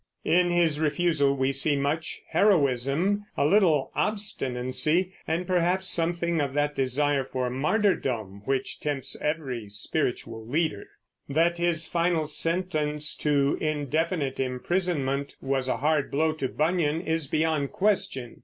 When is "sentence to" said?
12.25-13.59